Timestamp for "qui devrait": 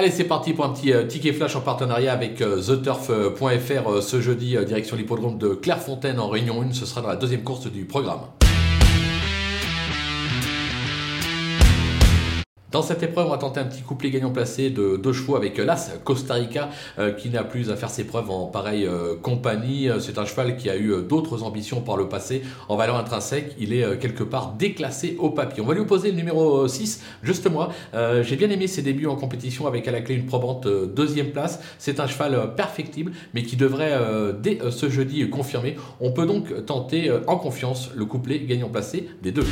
33.42-33.98